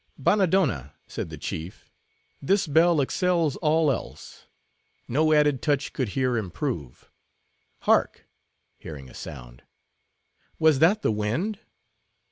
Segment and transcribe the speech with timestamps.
[0.17, 1.91] "Bannadonna," said the chief,
[2.41, 4.47] "this bell excels all else.
[5.07, 7.11] No added touch could here improve.
[7.81, 8.27] Hark!"
[8.79, 9.61] hearing a sound,
[10.57, 11.59] "was that the wind?"